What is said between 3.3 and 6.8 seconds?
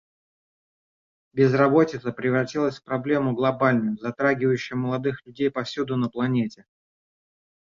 глобальную, затрагивающую молодых людей повсюду на планете.